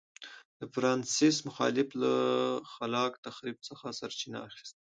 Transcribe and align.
د 0.59 0.61
فرانسیس 0.73 1.37
مخالفت 1.47 1.91
له 2.03 2.13
خلاق 2.73 3.11
تخریب 3.27 3.57
څخه 3.67 3.87
سرچینه 3.99 4.39
اخیسته. 4.47 4.79